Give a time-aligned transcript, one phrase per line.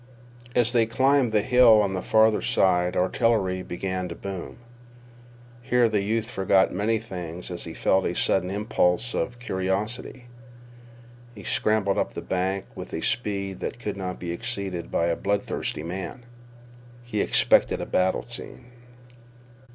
[0.55, 4.57] As they climbed the hill on the farther side artillery began to boom.
[5.61, 10.25] Here the youth forgot many things as he felt a sudden impulse of curiosity.
[11.35, 15.15] He scrambled up the bank with a speed that could not be exceeded by a
[15.15, 16.23] bloodthirsty man.
[17.03, 18.71] He expected a battle scene.